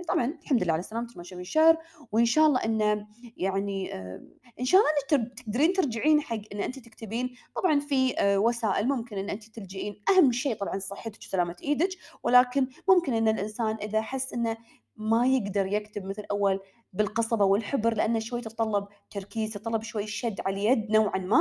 طبعًا 0.09 0.27
الحمد 0.43 0.65
لله 0.65 0.73
على 0.73 0.83
سلامتِك 0.83 1.17
ما 1.17 1.23
شاء 1.23 1.39
بالشر، 1.39 1.77
وإن 2.13 2.25
شاء 2.27 2.47
الله 2.47 2.61
إن 2.65 3.07
يعني 3.37 3.95
آآ 3.95 4.23
إن 4.61 4.65
شاء 4.65 4.81
الله 4.81 4.93
تر 5.27 5.31
تقدرين 5.45 5.73
ترجعين 5.73 6.21
حق 6.23 6.41
إن 6.55 6.61
أنتِ 6.61 6.79
تكتبين، 6.79 7.31
طبعًا 7.57 7.81
في 7.81 8.15
آآ 8.21 8.39
وسائل 8.39 8.89
ممكن 8.89 9.19
إن 9.19 9.31
أنتِ 9.31 9.45
تلجئين. 9.51 10.03
أهم 10.11 10.33
شيء 10.33 10.55
طبعًا 10.57 10.79
صحتِك 10.79 11.21
وسلامة 11.23 11.57
إيدِك، 11.65 11.91
ولكن 12.23 12.69
ممكن 12.89 13.15
إن 13.15 13.29
الإنسان 13.29 13.77
إذا 13.83 14.01
حس 14.03 14.33
إنه 14.35 14.57
ما 14.97 15.27
يقدر 15.27 15.67
يكتب 15.67 16.05
مثل 16.05 16.25
أول 16.31 16.61
بالقصبة 16.93 17.45
والحبر 17.45 17.95
لأنه 17.95 18.19
شوي 18.19 18.41
تتطلب 18.41 18.89
تركيز، 19.11 19.53
تتطلب 19.53 19.83
شوي 19.83 20.07
شد 20.07 20.41
على 20.47 20.57
اليد 20.57 20.91
نوعًا 20.93 21.19
ما، 21.19 21.39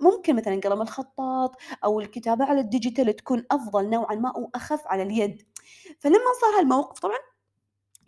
فممكن 0.00 0.36
مثلًا 0.36 0.60
قلم 0.60 0.82
الخطاط 0.82 1.56
أو 1.84 2.00
الكتابة 2.00 2.44
على 2.44 2.60
الديجيتال 2.60 3.16
تكون 3.16 3.44
أفضل 3.50 3.90
نوعًا 3.90 4.14
ما 4.14 4.32
وأخف 4.36 4.86
على 4.86 5.02
اليد، 5.02 5.42
فلمّا 6.00 6.18
صار 6.40 6.60
هالموقف 6.60 6.98
طبعًا 7.00 7.18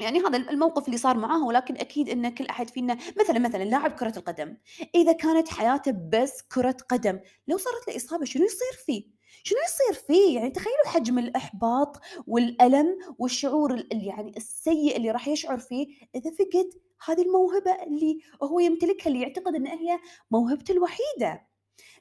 يعني 0.01 0.21
هذا 0.21 0.37
الموقف 0.39 0.87
اللي 0.87 0.99
صار 0.99 1.17
معاه 1.17 1.45
ولكن 1.47 1.77
أكيد 1.77 2.09
إن 2.09 2.35
كل 2.35 2.47
أحد 2.47 2.71
فينا 2.71 2.99
مثلًا، 3.21 3.39
مثلًا 3.39 3.65
لاعب 3.65 3.93
كرة 3.93 4.19
القدم، 4.19 4.57
إذا 4.95 5.13
كانت 5.13 5.49
حياته 5.49 5.93
بس 6.13 6.43
كرة 6.43 6.77
قدم، 6.89 7.21
لو 7.49 7.57
صارت 7.59 7.89
له 7.89 7.97
إصابة 7.97 8.25
شنو 8.25 8.45
يصير 8.45 8.73
فيه؟ 8.87 9.22
شنو 9.43 9.59
يصير 9.69 10.03
فيه؟ 10.07 10.37
يعني 10.39 10.51
تخيلوا 10.51 10.87
حجم 10.87 11.19
الإحباط 11.19 11.97
والألم 12.27 12.99
والشعور 13.19 13.75
ال 13.75 13.89
يعني 14.07 14.33
السيء 14.37 14.97
اللي 14.97 15.11
راح 15.11 15.29
يشعر 15.29 15.59
فيه 15.59 15.87
إذا 16.15 16.31
فقد 16.31 16.71
هذه 17.09 17.23
الموهبة 17.23 17.73
اللي 17.83 18.19
هو 18.43 18.61
يمتلكها، 18.61 19.09
اللي 19.11 19.23
يعتقد 19.23 19.55
إن 19.55 19.67
هي 19.67 19.99
موهبته 20.31 20.73
الوحيدة. 20.73 21.47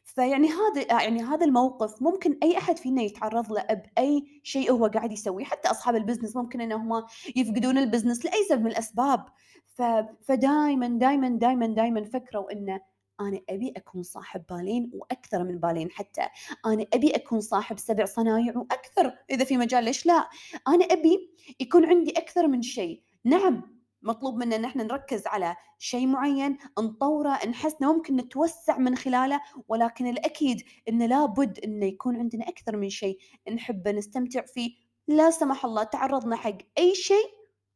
فيعني 0.03 0.49
هذا 0.49 1.03
يعني 1.03 1.23
هذا 1.23 1.45
الموقف 1.45 2.01
ممكن 2.01 2.37
أي 2.43 2.57
أحد 2.57 2.77
فينا 2.77 3.01
يتعرّض 3.01 3.51
له 3.53 3.63
بأي 3.63 4.41
شيء 4.43 4.71
هو 4.71 4.85
قاعد 4.87 5.11
يسويه، 5.11 5.45
حتى 5.45 5.71
أصحاب 5.71 5.95
الbusiness 6.07 6.37
ممكن 6.37 6.61
إن 6.61 6.71
هم 6.71 7.03
يفقدون 7.35 7.85
الbusiness 7.91 8.25
لأي 8.25 8.45
سبب 8.49 8.61
من 8.61 8.71
الأسباب، 8.71 9.25
ف 9.75 9.81
فدايمًا، 10.27 10.87
دايمًا، 10.87 11.29
دايمًا، 11.29 11.67
دايمًا 11.67 12.03
فكروا 12.03 12.51
إنه 12.51 12.81
أنا 13.21 13.41
أبي 13.49 13.73
أكون 13.77 14.03
صاحب 14.03 14.43
بالين 14.49 14.91
وأكثر 14.93 15.43
من 15.43 15.59
بالين 15.59 15.91
حتى، 15.91 16.21
أنا 16.65 16.85
أبي 16.93 17.15
أكون 17.15 17.41
صاحب 17.41 17.79
7 17.79 18.05
صنايع 18.05 18.57
وأكثر 18.57 19.13
إذا 19.29 19.43
في 19.45 19.57
مجال 19.57 19.83
ليش 19.83 20.05
لا؟ 20.05 20.29
أنا 20.67 20.85
أبي 20.85 21.29
يكون 21.59 21.85
عندي 21.85 22.11
أكثر 22.11 22.47
من 22.47 22.61
شيء، 22.61 23.01
نعم 23.25 23.81
مطلوب 24.03 24.35
منا 24.37 24.55
إن 24.55 24.65
إحنا 24.65 24.83
نركّز 24.83 25.27
على 25.27 25.55
شيء 25.79 26.07
معيّن، 26.07 26.57
نطوّره، 26.79 27.45
نحس 27.47 27.75
إنه 27.81 27.93
ممكن 27.93 28.15
نتوسّع 28.15 28.77
من 28.77 28.95
خلاله، 28.95 29.39
ولكن 29.67 30.07
الأكيد 30.07 30.61
إنه 30.89 31.05
لابد 31.05 31.59
إنه 31.59 31.85
يكون 31.85 32.17
عندنا 32.17 32.47
أكثر 32.49 32.77
من 32.77 32.89
شيء 32.89 33.17
نحبه 33.53 33.91
نستمتع 33.91 34.41
فيه، 34.41 34.71
لا 35.07 35.31
سمح 35.31 35.65
الله 35.65 35.83
تعرّضنا 35.83 36.35
حق 36.35 36.57
أي 36.77 36.95
شيء، 36.95 37.25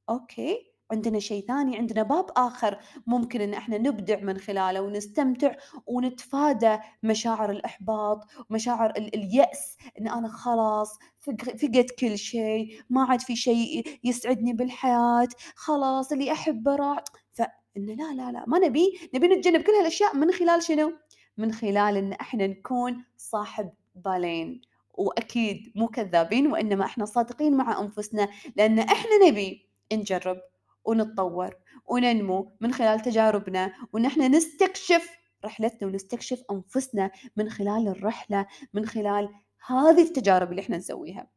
أوكي، 0.09 0.74
عندنا 0.91 1.19
شيء 1.19 1.45
ثاني، 1.47 1.77
عندنا 1.77 2.03
باب 2.03 2.25
آخر 2.37 2.79
ممكن 3.07 3.41
إن 3.41 3.53
إحنا 3.53 3.77
نبدع 3.77 4.19
من 4.19 4.37
خلاله 4.37 4.81
ونستمتع 4.81 5.55
ونتفادى 5.87 6.77
مشاعر 7.03 7.51
الإحباط 7.51 8.19
ومشاعر 8.49 8.89
ال 8.89 9.15
اليأس 9.15 9.77
إن 9.99 10.07
أنا 10.07 10.27
خلاص 10.27 10.97
فق 11.19 11.43
فقدت 11.43 11.91
كل 11.99 12.17
شيء، 12.17 12.79
ما 12.89 13.03
عاد 13.03 13.21
في 13.21 13.35
شيء 13.35 13.83
يسعدني 14.03 14.53
بالحياة، 14.53 15.27
خلاص 15.55 16.11
اللي 16.11 16.31
أحبه 16.31 16.75
راح. 16.75 17.03
فإنه 17.33 17.93
لا، 17.93 18.13
لا، 18.13 18.31
لا، 18.31 18.43
ما 18.47 18.59
نبي، 18.59 18.99
نبي 19.15 19.27
نتجنب 19.27 19.61
كل 19.61 19.71
هالأشياء 19.71 20.15
من 20.15 20.31
خلال 20.31 20.63
شنو؟ 20.63 20.93
من 21.37 21.51
خلال 21.51 21.97
إن 21.97 22.13
إحنا 22.13 22.47
نكون 22.47 23.03
صاحب 23.17 23.69
بالين، 23.95 24.61
وأكيد 24.93 25.71
مو 25.75 25.87
كذابين 25.87 26.47
وإنما 26.47 26.85
إحنا 26.85 27.05
صادقين 27.05 27.57
مع 27.57 27.81
أنفسنا، 27.81 28.29
لأن 28.55 28.79
إحنا 28.79 29.11
نبي 29.27 29.69
نجرب. 29.93 30.37
ونتطور 30.85 31.55
وننمو 31.85 32.51
من 32.61 32.73
خلال 32.73 32.99
تجاربنا 32.99 33.73
وإن 33.93 34.05
إحنا 34.05 34.27
نستكشف 34.27 35.09
رحلتنا 35.45 35.87
ونستكشف 35.87 36.43
أنفسنا 36.51 37.11
من 37.37 37.49
خلال 37.49 37.87
الرحلة، 37.87 38.45
من 38.73 38.85
خلال 38.85 39.29
هذه 39.67 40.01
التجارب 40.01 40.51
اللي 40.51 40.61
إحنا 40.61 40.77
نسويها. 40.77 41.27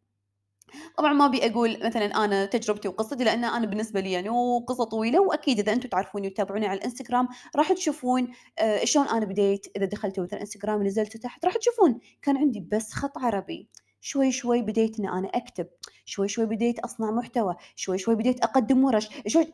طبعًا 0.98 1.12
ما 1.12 1.26
أبي 1.26 1.46
أقول 1.46 1.86
مثلًا 1.86 2.24
أنا 2.24 2.44
تجربتي 2.44 2.88
وقصتي 2.88 3.24
لأن 3.24 3.44
أنا 3.44 3.66
بالنسبة 3.66 4.00
لي 4.00 4.12
يعني 4.12 4.28
وقصة 4.28 4.84
طويلة، 4.84 5.20
وأكيد 5.20 5.58
إذا 5.58 5.72
أنتم 5.72 5.88
تعرفوني 5.88 6.26
وتتابعوني 6.26 6.66
على 6.66 6.78
الإنستجرام 6.78 7.28
راح 7.56 7.72
تشوفون 7.72 8.28
آآ 8.58 8.84
شلون 8.84 9.08
أنا 9.08 9.24
بديت، 9.26 9.66
إذا 9.76 9.86
دخلتوا 9.86 10.24
مثلًا 10.24 10.40
إنستجرام 10.40 10.80
ونزلتوا 10.80 11.20
تحت 11.20 11.44
راح 11.44 11.56
تشوفون 11.56 11.98
كان 12.22 12.36
عندي 12.36 12.60
بس 12.60 12.92
خط 12.92 13.18
عربي، 13.18 13.68
شوي 14.00 14.32
شوي 14.32 14.62
بديت 14.62 15.00
إن 15.00 15.06
أنا 15.08 15.28
أكتب، 15.28 15.66
شوي 16.04 16.28
شوي 16.28 16.46
بديت 16.46 16.78
أصنع 16.78 17.10
محتوى، 17.10 17.56
شوي 17.76 17.98
شوي 17.98 18.14
بديت 18.14 18.40
أقدم 18.44 18.84
ورش، 18.84 19.08
شوي 19.26 19.46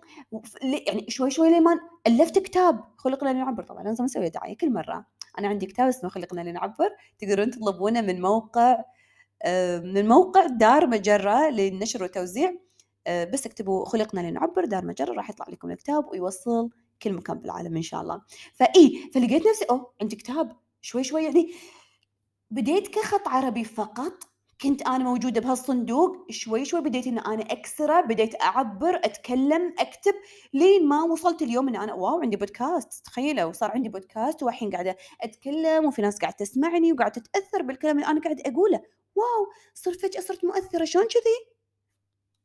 يعني 0.89 1.07
شوي 1.09 1.31
شوي 1.31 1.49
لمن 1.51 1.77
ألفت 2.07 2.39
كتاب 2.39 2.85
خلقنا 2.97 3.31
لنعبر 3.31 3.63
طبعًا 3.63 3.83
لازم 3.85 4.05
أسوي 4.05 4.29
دعاية 4.29 4.57
كل 4.57 4.73
مرة، 4.73 5.07
أنا 5.39 5.49
عندي 5.49 5.67
كتاب 5.67 5.89
اسمه 5.89 6.11
خلقنا 6.11 6.41
لنعبر 6.41 6.89
تقدرون 7.19 7.51
تطلبونه 7.51 8.01
من 8.01 8.21
موقع 8.21 8.85
آآ 9.43 9.81
من 9.81 10.09
موقع 10.09 10.47
دار 10.47 10.87
مجرة 10.87 11.51
للنشر 11.51 12.03
والتوزيع، 12.03 12.55
آآ 13.07 13.25
بس 13.25 13.47
اكتبوا 13.47 13.85
خُلقنا 13.85 14.21
لنعبّر 14.21 14.65
دار 14.65 14.85
مجرة 14.87 15.13
راح 15.15 15.31
يطلع 15.31 15.47
لكم 15.49 15.71
الكتاب 15.71 16.07
ويوصّل 16.13 16.71
كل 17.03 17.13
مكان 17.13 17.39
بالعالم 17.39 17.77
إن 17.77 17.83
شاء 17.83 18.01
الله. 18.03 18.23
فإي، 18.55 19.11
فلقيت 19.15 19.47
نفسي 19.49 19.65
أوه! 19.71 19.93
عندي 20.03 20.17
كتاب، 20.17 20.57
شوي 20.83 21.05
شوي 21.05 21.25
يعني 21.25 21.53
بديت 22.51 22.89
كخط 22.89 23.29
عربي 23.29 23.65
فقط، 23.65 24.25
كنت 24.63 24.83
أنا 24.83 25.05
موجودة 25.05 25.41
بهالصندوق، 25.41 26.27
شوي 26.31 26.65
شوي 26.65 26.81
بديت 26.81 27.07
إن 27.07 27.19
أنا 27.19 27.43
أكسره، 27.43 28.01
بديت 28.01 28.43
أعبّر، 28.43 28.97
أتكلم، 28.97 29.75
أكتب، 29.79 30.15
لين 30.55 30.89
ما 30.89 31.03
وصلت 31.03 31.43
اليوم 31.43 31.69
إن 31.69 31.77
أنا 31.77 31.95
wow! 31.95 32.21
عندي 32.23 32.37
بودكاست 32.37 33.05
تخيلوا 33.05 33.53
صار 33.53 33.71
عندي 33.71 33.89
بودكاست 33.89 34.43
والحين 34.43 34.71
قاعدة 34.71 34.97
أتكلم 35.23 35.85
وفي 35.87 36.03
ناس 36.03 36.19
قاعدة 36.19 36.37
تسمعني 36.37 36.93
وقاعدة 36.93 37.15
تتأثّر 37.23 37.63
بالكلام 37.63 37.97
اللي 37.99 38.07
أنا 38.11 38.21
قاعدة 38.21 38.43
أقوله. 38.47 38.81
wow! 39.17 39.47
صرت 39.75 40.01
فجأة 40.01 40.21
صرت 40.21 40.45
مؤثرة، 40.45 40.85
شلون 40.85 41.05
كذي؟ 41.05 41.55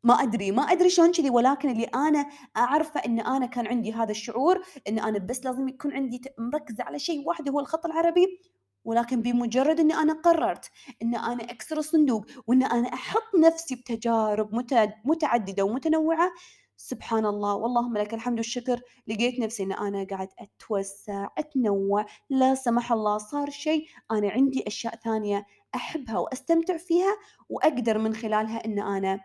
ما 0.04 0.13
أدري، 0.13 0.51
ما 0.51 0.62
أدري 0.63 0.89
شلون 0.89 1.12
كذي، 1.12 1.30
ولكن 1.30 1.70
اللي 1.70 1.84
أنا 1.84 2.25
أعرفه 2.58 3.00
إن 3.06 3.20
أنا 3.20 3.46
كان 3.46 3.68
عندي 3.68 3.94
هذا 3.94 4.12
الشعور 4.12 4.62
إن 4.88 5.00
أنا 5.00 5.20
بس 5.20 5.46
لازم 5.46 5.68
يكون 5.68 5.94
عندي 5.94 6.18
ت 6.20 6.34
مركزة 6.39 6.84
على 6.84 7.00
شيء 7.00 7.28
واحد 7.28 7.50
هو 7.50 7.60
الخط 7.60 7.86
العربي، 7.86 8.39
ولكن 8.86 9.21
بمجرد 9.21 9.79
إني 9.79 9.93
أنا 9.93 10.13
قررت 10.13 10.71
إن 11.01 11.15
أنا 11.15 11.43
أكسر 11.43 11.77
الصندوق 11.77 12.25
وإن 12.48 12.63
أنا 12.63 12.93
أحط 12.93 13.36
نفسي 13.39 13.75
بتجارب 13.75 14.55
مت 14.55 14.93
متعددة 15.05 15.63
ومتنوعة، 15.63 16.31
سبحان 16.77 17.25
الله. 17.25 17.55
واللهم 17.55 17.98
لك 17.98 18.13
الحمد 18.13 18.38
والشكر، 18.38 18.81
لقيت 19.07 19.39
نفسي 19.39 19.63
إن 19.63 19.71
أنا 19.71 20.03
قاعد 20.03 20.29
أتوسع، 20.39 21.27
أتنوع، 21.38 22.05
لا 22.29 22.55
سمح 22.55 22.91
الله 22.91 23.17
صار 23.17 23.50
شيء. 23.50 23.86
أنا 24.12 24.29
عندي 24.29 24.67
أشياء 24.67 24.95
ثانية 24.95 25.45
أحبها 25.75 26.17
وأستمتع 26.17 26.77
فيها 26.77 27.17
وأقدر 27.50 27.98
من 27.98 28.15
خلالها 28.15 28.65
إن 28.65 28.79
أنا 28.79 29.19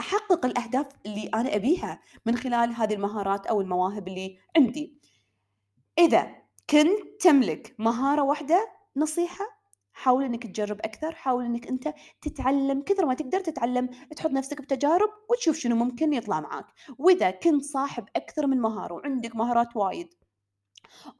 أحقق 0.00 0.46
الأهداف 0.46 0.86
اللي 1.06 1.30
أنا 1.34 1.56
أبيها 1.56 2.00
من 2.26 2.36
خلال 2.36 2.74
هذه 2.74 2.94
المهارات 2.94 3.46
أو 3.46 3.60
المواهب 3.60 4.08
اللي 4.08 4.38
عندي. 4.56 4.98
إذا 5.98 6.41
كنت 6.70 7.20
تملك 7.20 7.74
مهارة 7.78 8.22
واحدة، 8.22 8.68
نصيحة؟ 8.96 9.44
حاول 9.92 10.24
إنك 10.24 10.46
تجرب 10.46 10.78
أكثر، 10.80 11.14
حاول 11.14 11.44
إنك 11.44 11.66
أنت 11.68 11.94
تتعلم 12.22 12.82
كثر 12.82 13.06
ما 13.06 13.14
تقدر 13.14 13.40
تتعلم، 13.40 13.86
تحط 14.16 14.30
نفسك 14.30 14.60
بتجارب 14.62 15.08
وتشوف 15.30 15.56
شنو 15.56 15.76
ممكن 15.76 16.12
يطلع 16.12 16.40
معاك، 16.40 16.66
وإذا 16.98 17.30
كنت 17.30 17.64
صاحب 17.64 18.04
أكثر 18.16 18.46
من 18.46 18.58
مهارة 18.60 18.94
وعندك 18.94 19.36
مهارات 19.36 19.76
وايد 19.76 20.14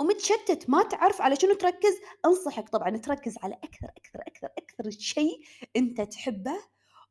ومتشتت 0.01 0.71
ما 0.71 0.83
تعرف 0.83 1.23
على 1.23 1.37
شنو 1.37 1.55
تركز، 1.55 1.95
أنصحك 2.27 2.69
طبعًا 2.69 2.97
تركز 2.97 3.35
على 3.43 3.55
أكثر، 3.55 3.87
أكثر، 3.97 4.21
أكثر، 4.29 4.49
أكثر 4.59 4.91
شيء 4.91 5.41
أنت 5.77 6.01
تحبه. 6.01 6.57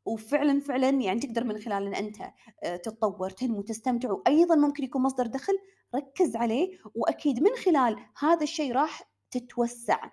وفعلًا، 0.05 0.59
فعلًا 0.59 0.89
يعني 0.89 1.19
تقدر 1.19 1.43
من 1.43 1.57
خلال 1.61 1.87
إن 1.87 1.93
أنت 1.95 2.17
آآ 2.63 2.77
تتطور، 2.77 3.29
تنمو، 3.29 3.61
تستمتع، 3.61 4.11
وأيضًا 4.11 4.55
ممكن 4.55 4.83
يكون 4.83 5.01
مصدر 5.01 5.27
دخل، 5.27 5.53
ركّز 5.95 6.35
عليه، 6.35 6.77
وأكيد 6.95 7.43
من 7.43 7.55
خلال 7.65 7.95
هذا 8.19 8.43
الشيء 8.43 8.71
راح 8.73 9.01
تتوسّع. 9.31 10.09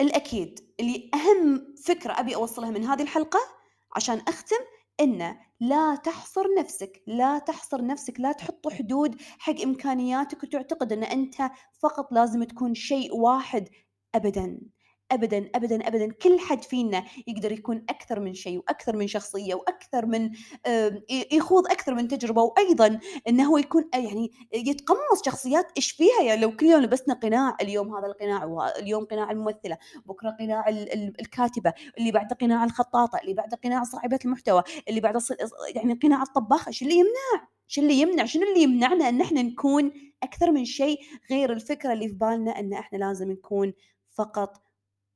الأكيد 0.00 0.60
اللي 0.80 1.10
أهم 1.14 1.74
فكرة 1.84 2.12
أبي 2.20 2.34
أوصّلها 2.34 2.70
من 2.70 2.84
هذه 2.84 3.02
الحلقة 3.02 3.40
عشان 3.96 4.18
أختم، 4.28 4.56
إنه 5.00 5.40
لا 5.60 5.96
تحصر 5.96 6.44
نفسك، 6.58 7.02
لا 7.06 7.38
تحصر 7.38 7.86
نفسك، 7.86 8.20
لا 8.20 8.32
تحط 8.32 8.68
حدود 8.68 9.16
حق 9.38 9.60
إمكانياتك 9.60 10.42
وتعتقد 10.42 10.92
إن 10.92 11.04
أنت 11.04 11.50
فقط 11.80 12.12
لازم 12.12 12.44
تكون 12.44 12.74
شيء 12.74 13.16
واحد، 13.16 13.68
أبدًا. 14.14 14.60
أبدًا، 15.12 15.50
أبدًا، 15.54 15.88
أبدًا، 15.88 16.12
كل 16.12 16.38
حد 16.40 16.62
فينا 16.64 17.04
يقدر 17.26 17.52
يكون 17.52 17.84
أكثر 17.90 18.20
من 18.20 18.34
شيء 18.34 18.58
وأكثر 18.58 18.96
من 18.96 19.06
شخصية 19.06 19.54
وأكثر 19.54 20.06
من 20.06 20.30
يخوض 21.32 21.66
أكثر 21.66 21.94
من 21.94 22.08
تجربة، 22.08 22.42
وأيضًا 22.42 22.98
إنه 23.28 23.44
هو 23.50 23.58
يكون 23.58 23.84
أ 23.94 23.96
يعني 23.98 24.30
يتقمص 24.54 25.24
شخصيات 25.26 25.66
إيش 25.76 25.90
فيها 25.92 26.22
يعني 26.24 26.40
لو 26.40 26.56
كل 26.56 26.66
يوم 26.66 26.80
لبسنا 26.82 27.14
قناع، 27.14 27.56
اليوم 27.60 27.96
هذا 27.96 28.06
القناع 28.06 28.44
واليوم 28.44 29.04
قناع 29.04 29.30
الممثلة، 29.30 29.78
بكرة 30.06 30.30
قناع 30.40 30.68
ال 30.68 30.92
ال 30.92 31.20
الكاتبة، 31.20 31.72
اللي 31.98 32.12
بعده 32.12 32.36
قناع 32.40 32.64
الخطاطة، 32.64 33.18
اللي 33.22 33.34
بعده 33.34 33.56
قناع 33.64 33.82
صاحبة 33.84 34.18
المحتوى، 34.24 34.62
اللي 34.88 35.00
بعده 35.00 35.18
ص 35.18 35.32
يعني 35.74 35.94
قناع 35.94 36.22
الطباخة، 36.22 36.70
شو 36.70 36.84
اللي 36.84 36.96
يمنع؟ 36.98 37.48
شو 37.66 37.80
اللي 37.82 37.94
يمنع؟ 37.94 38.24
شنو 38.24 38.42
اللي 38.42 38.62
يمنعنا 38.62 39.08
إن 39.08 39.20
إحنا 39.20 39.42
نكون 39.42 39.92
أكثر 40.22 40.50
من 40.52 40.64
شيء 40.64 40.98
غير 41.30 41.52
الفكرة 41.52 41.92
اللي 41.92 42.08
في 42.08 42.14
بالنا 42.14 42.58
إن 42.60 42.72
إحنا 42.72 42.98
لازم 42.98 43.30
نكون 43.30 43.72
فقط 44.10 44.62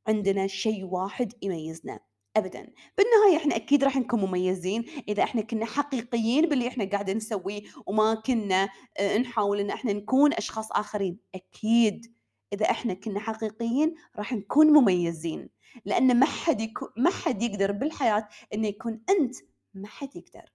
عندنا 0.09 0.47
شيء 0.47 0.85
واحد 0.85 1.33
يميزنا، 1.43 2.01
أبدًا، 2.37 2.73
بالنهاية 2.99 3.37
إحنا 3.37 3.57
أكيد 3.57 3.85
راح 3.85 3.97
نكون 3.97 4.21
مميزين 4.21 4.85
إذا 5.09 5.23
إحنا 5.23 5.43
كنا 5.43 5.67
حقيقيين 5.67 6.49
باللي 6.49 6.69
إحنا 6.69 6.85
قاعدين 6.85 7.17
نسويه، 7.17 7.63
وما 7.87 8.15
كنا 8.15 8.69
آآ 8.99 9.19
نحاول 9.19 9.61
إن 9.61 9.71
إحنا 9.71 9.93
نكون 9.93 10.33
أشخاص 10.33 10.73
آخرين، 10.73 11.19
أكيد 11.35 12.15
إذا 12.53 12.71
إحنا 12.71 12.95
كنا 12.95 13.21
حقيقيين 13.21 13.95
راح 14.17 14.33
نكون 14.33 14.67
مميزين، 14.67 15.49
لأن 15.85 16.21
ما 16.21 16.27
حد 16.27 16.61
يكو 16.61 16.87
ما 16.97 17.11
حد 17.11 17.43
يقدر 17.43 17.73
بالحياة 17.73 18.29
إنه 18.55 18.69
يكون 18.69 19.01
أنت، 19.11 19.37
ما 19.75 19.89
حد 19.89 20.17
يقدر، 20.17 20.53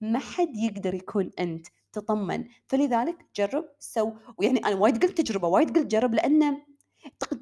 ما 0.00 0.18
حد 0.18 0.56
يقدر 0.56 0.94
يكون 0.94 1.30
أنت، 1.40 1.66
تطمن، 1.92 2.44
فلذلك 2.68 3.26
جرب، 3.36 3.64
سو، 3.78 4.12
ويعني 4.38 4.58
أنا 4.58 4.76
وايد 4.76 5.04
قلت 5.04 5.20
تجربة، 5.20 5.48
وايد 5.48 5.78
قلت 5.78 5.86
جرب 5.86 6.14
لأنه 6.14 6.50
تق 6.52 6.71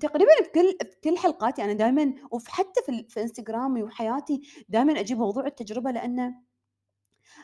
تقريبًا 0.00 0.30
بكل 0.42 0.76
بكل 0.82 1.18
حلقاتي 1.18 1.64
أنا 1.64 1.72
دايمًا 1.72 2.14
وف 2.30 2.48
حتى 2.48 2.82
في 2.86 3.06
في 3.08 3.22
إنستجرامي 3.22 3.82
وحياتي 3.82 4.40
دايمًا 4.68 5.00
أجيب 5.00 5.18
موضوع 5.18 5.46
التجربة 5.46 5.90
لأنه 5.90 6.34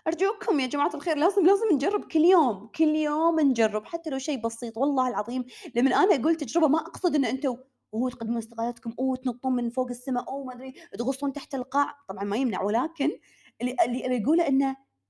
أرجوكم 0.07 0.61
يا 0.61 0.67
جماعة 0.67 0.91
الخير 0.95 1.17
لازم 1.17 1.47
لازم 1.47 1.65
نجرب 1.75 2.05
كل 2.05 2.21
يوم، 2.25 2.67
كل 2.67 2.85
يوم 2.97 3.41
نجرب 3.41 3.85
حتى 3.87 4.11
لو 4.11 4.19
شيء 4.19 4.41
بسيط 4.41 4.79
والله 4.79 5.09
العظيم 5.09 5.45
لمن 5.75 5.93
أنا 5.93 6.15
أقول 6.15 6.35
تجربة 6.37 6.69
ما 6.69 6.79
أقصد 6.79 7.15
إن 7.15 7.25
أنتم 7.25 7.57
أوه 7.95 8.11
تقدمون 8.11 8.37
استقالتكم، 8.39 8.93
أوه 8.99 9.17
تنطون 9.17 9.53
من 9.57 9.71
فوق 9.71 9.89
السما، 9.91 10.25
أوه 10.29 10.45
ما 10.45 10.55
أدري 10.55 10.75
تغوصون 10.99 11.33
تحت 11.33 11.55
القاع، 11.55 11.95
طبعًا 12.09 12.25
ما 12.25 12.37
يمنع 12.37 12.63
ولكن 12.63 13.11
اللي 13.61 13.77
اللي 13.87 14.07
أبي 14.07 14.25
أقوله 14.25 14.49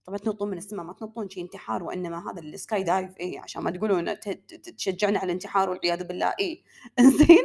طبعًا 0.07 0.19
تنطون 0.19 0.51
من 0.51 0.59
السما 0.59 0.83
ما 0.83 0.93
تنطون 0.93 1.29
شي 1.29 1.41
انتحار 1.41 1.83
وإنما 1.85 2.31
هذا 2.31 2.41
الsky 2.41 2.85
dive 2.87 3.21
إي 3.21 3.39
عشان 3.39 3.63
ما 3.63 3.71
تقولون 3.71 4.15
تشجعنا 4.79 5.19
على 5.19 5.27
الانتحار 5.27 5.71
والعياذ 5.71 6.05
بالله 6.05 6.35
إي 6.41 6.63
إنزين؟ 6.99 7.45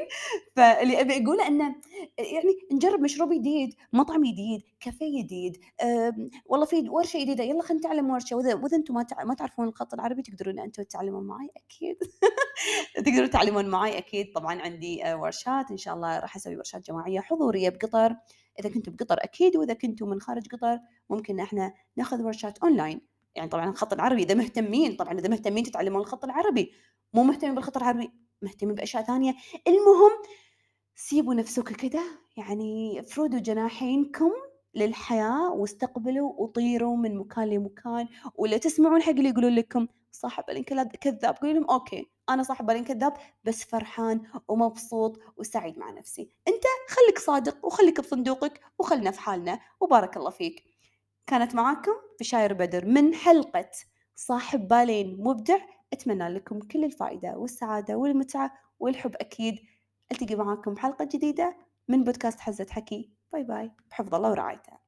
فاللي 0.55 1.01
أبي 1.01 1.23
أقوله 1.23 1.47
إنه 1.47 1.75
يعني 2.19 2.57
نجرب 2.71 2.99
مشروب 2.99 3.33
جديد، 3.33 3.73
مطعم 3.93 4.21
جديد، 4.23 4.61
كافيه 4.79 5.23
جديد، 5.23 5.57
والله 6.45 6.65
في 6.65 6.89
ورشة 6.89 7.19
جديدة 7.19 7.43
يالّا 7.43 7.61
خلينا 7.61 7.79
نتعلم 7.79 8.09
ورشة. 8.09 8.35
وإذا 8.35 8.55
وإذا 8.55 8.77
أنتم 8.77 8.93
ما 8.93 9.05
ما 9.23 9.33
تعرفون 9.33 9.67
الخط 9.67 9.93
العربي 9.93 10.21
تقدرون 10.21 10.59
أنتم 10.59 10.83
تتعلمون 10.83 11.23
معاي 11.27 11.49
أكيد. 11.57 11.97
تقدرون 13.05 13.29
تتعلمون 13.29 13.65
معاي 13.69 13.97
أكيد. 13.97 14.31
طبعًا 14.35 14.61
عندي 14.61 15.05
آآ 15.05 15.15
ورشات 15.15 15.71
إن 15.71 15.77
شاء 15.77 15.95
الله 15.95 16.19
راح 16.19 16.35
أسوي 16.35 16.57
ورشات 16.57 16.87
جماعية 16.87 17.19
حضورية 17.19 17.69
بقطر، 17.69 18.15
إذا 18.59 18.69
كنتم 18.69 18.91
بقطر 18.91 19.17
أكيد 19.19 19.55
وإذا 19.55 19.73
كنتم 19.73 20.09
من 20.09 20.21
خارج 20.21 20.47
قطر 20.47 20.79
ممكن 21.09 21.33
إن 21.33 21.39
إحنا 21.39 21.73
ناخذ 21.97 22.21
ورشات 22.21 22.57
أونلاين، 22.57 23.01
يعني 23.35 23.49
طبعًا 23.49 23.69
الخط 23.69 23.93
العربي 23.93 24.23
إذا 24.23 24.35
مهتمين 24.35 24.95
طبعًا 24.95 25.19
إذا 25.19 25.29
مهتمين 25.29 25.63
تتعلمون 25.63 26.01
الخط 26.01 26.23
العربي، 26.23 26.71
مو 27.13 27.23
مهتمين 27.23 27.55
بالخط 27.55 27.77
العربي 27.77 28.11
مهتمين 28.41 28.75
بأشياء 28.75 29.03
ثانية، 29.03 29.35
المهم 29.67 30.11
سيبوا 30.95 31.33
نفسكم 31.33 31.75
كده. 31.75 32.03
يعني 32.37 32.99
افردوا 32.99 33.39
جناحينكم 33.39 34.31
للحياة 34.75 35.53
واستقبلوا 35.53 36.33
وطيروا 36.37 36.97
من 36.97 37.17
مكان 37.17 37.49
لمكان، 37.49 38.07
ولا 38.35 38.57
تسمعون 38.57 39.01
حق 39.01 39.09
اللي 39.09 39.29
يقولون 39.29 39.55
لكم 39.55 39.87
صاحب 40.11 40.43
بالين 40.47 40.63
كذاب. 40.63 41.35
قولوا 41.35 41.53
لهم 41.53 41.69
أوكي 41.69 42.11
أنا 42.29 42.43
صاحب 42.43 42.65
بالين 42.65 42.83
كذاب 42.83 43.13
بس 43.43 43.63
فرحان 43.63 44.21
ومبسوط 44.47 45.19
وسعيد 45.37 45.79
مع 45.79 45.89
نفسي، 45.89 46.29
أنت 46.47 46.63
خليك 46.89 47.19
صادق 47.19 47.65
وخليك 47.65 48.01
بصندوقك 48.01 48.61
وخلنا 48.79 49.11
في 49.11 49.19
حالنا. 49.19 49.59
وبارك 49.79 50.17
الله 50.17 50.29
فيك. 50.29 50.63
كانت 51.27 51.55
معاكم 51.55 51.91
بشاير 52.19 52.53
بدر 52.53 52.85
من 52.85 53.15
حلقة 53.15 53.69
صاحب 54.15 54.67
بالين 54.67 55.23
مبدع، 55.23 55.57
أتمنى 55.93 56.29
لكم 56.29 56.59
كل 56.59 56.83
الفائدة 56.83 57.37
والسعادة 57.37 57.95
والمتعة 57.95 58.53
والحب 58.79 59.15
أكيد، 59.15 59.59
ألتقي 60.11 60.35
معاكم 60.35 60.73
بحلقة 60.73 61.05
جديدة 61.05 61.57
من 61.87 62.03
بودكاست 62.03 62.39
حزة 62.39 62.67
حكي، 62.69 63.11
باي 63.33 63.43
باي. 63.43 63.71
بحفظ 63.89 64.15
الله 64.15 64.29
ورعايته. 64.29 64.80